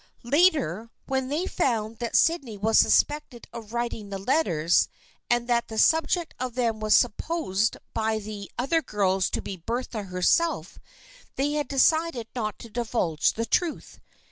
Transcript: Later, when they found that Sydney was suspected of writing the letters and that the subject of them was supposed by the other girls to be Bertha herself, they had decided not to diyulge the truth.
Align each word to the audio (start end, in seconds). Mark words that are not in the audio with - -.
Later, 0.23 0.89
when 1.05 1.27
they 1.27 1.45
found 1.45 1.99
that 1.99 2.15
Sydney 2.15 2.57
was 2.57 2.79
suspected 2.79 3.45
of 3.53 3.71
writing 3.71 4.09
the 4.09 4.17
letters 4.17 4.89
and 5.29 5.47
that 5.47 5.67
the 5.67 5.77
subject 5.77 6.33
of 6.39 6.55
them 6.55 6.79
was 6.79 6.95
supposed 6.95 7.77
by 7.93 8.17
the 8.17 8.49
other 8.57 8.81
girls 8.81 9.29
to 9.29 9.43
be 9.43 9.57
Bertha 9.57 10.01
herself, 10.01 10.79
they 11.35 11.51
had 11.51 11.67
decided 11.67 12.25
not 12.35 12.57
to 12.57 12.69
diyulge 12.71 13.35
the 13.35 13.45
truth. 13.45 13.99